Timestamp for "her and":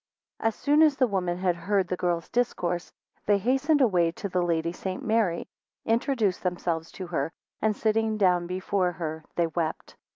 7.05-7.77